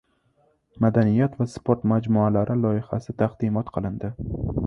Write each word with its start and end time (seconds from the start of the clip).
Madaniyat 0.85 1.35
va 1.41 1.47
sport 1.57 1.85
majmualari 1.91 2.57
loyihasi 2.63 3.17
taqdimot 3.23 3.73
qilindi. 3.79 4.13